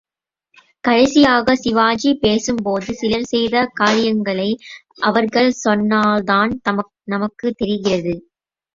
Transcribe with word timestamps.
கடைசியாக 0.83 1.55
சிவாஜி 1.55 2.11
பேசும்போதும், 2.21 2.97
சிலர் 3.01 3.23
செய்த 3.25 3.67
காரியங்களை 3.73 4.49
அவர்கள் 5.05 5.51
சொன்னால்தான் 5.63 6.53
நமக்குத் 7.07 7.57
தெரிகிறது. 7.57 8.15